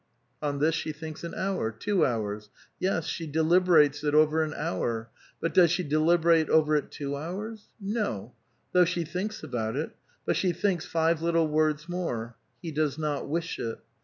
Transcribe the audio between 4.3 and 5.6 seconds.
it an hour; but